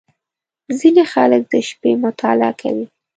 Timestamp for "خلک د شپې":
1.13-1.91